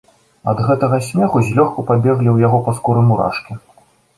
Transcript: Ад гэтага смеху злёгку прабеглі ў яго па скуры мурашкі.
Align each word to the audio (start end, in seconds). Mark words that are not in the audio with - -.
Ад 0.53 0.61
гэтага 0.67 0.99
смеху 1.09 1.43
злёгку 1.49 1.85
прабеглі 1.91 2.29
ў 2.33 2.37
яго 2.47 2.63
па 2.71 2.77
скуры 2.79 3.05
мурашкі. 3.11 3.61